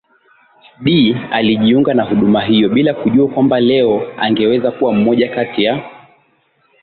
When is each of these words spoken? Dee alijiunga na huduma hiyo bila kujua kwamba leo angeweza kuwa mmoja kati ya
Dee 0.83 1.25
alijiunga 1.31 1.93
na 1.93 2.03
huduma 2.03 2.41
hiyo 2.45 2.69
bila 2.69 2.93
kujua 2.93 3.27
kwamba 3.27 3.59
leo 3.59 4.13
angeweza 4.17 4.71
kuwa 4.71 4.93
mmoja 4.93 5.29
kati 5.35 5.63
ya 5.63 5.89